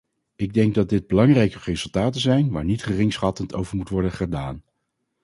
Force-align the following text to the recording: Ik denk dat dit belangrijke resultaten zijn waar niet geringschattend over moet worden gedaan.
Ik 0.35 0.53
denk 0.53 0.75
dat 0.75 0.89
dit 0.89 1.07
belangrijke 1.07 1.59
resultaten 1.63 2.21
zijn 2.21 2.51
waar 2.51 2.63
niet 2.65 2.83
geringschattend 2.83 3.53
over 3.53 3.75
moet 3.77 3.89
worden 3.89 4.11
gedaan. 4.11 4.63